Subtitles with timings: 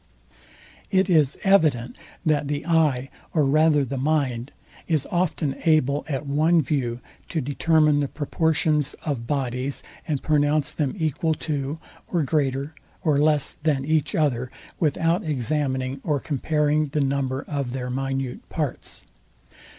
[0.89, 1.95] It is evident,
[2.25, 4.51] that the eye, or rather the mind
[4.87, 10.95] is often able at one view to determine the proportions of bodies, and pronounce them
[10.97, 11.77] equal to,
[12.07, 17.91] or greater or less than each other, without examining or comparing the number of their
[17.91, 19.05] minute parts.